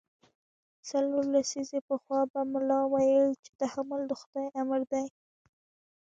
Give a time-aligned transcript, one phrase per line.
[0.89, 5.05] څلور لسیزې پخوا به ملا ویل چې تحمل د خدای امر دی.